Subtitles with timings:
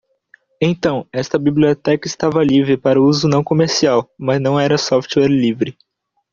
[0.59, 5.77] Então, esta biblioteca estava livre para uso não comercial, mas não era software livre.